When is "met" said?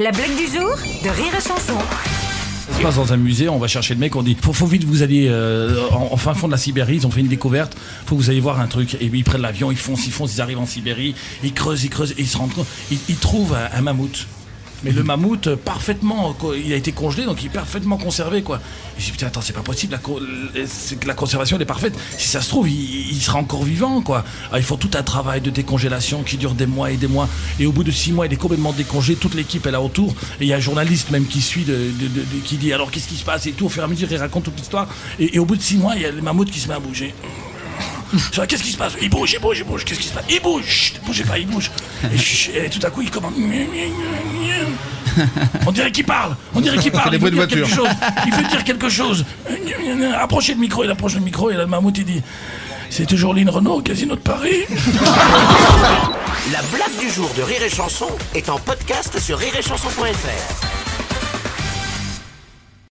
36.68-36.74